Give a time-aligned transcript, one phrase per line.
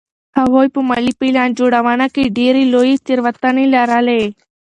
[0.39, 4.23] هغوی په مالي پلان جوړونه کې ډېرې لویې تېروتنې لرلې.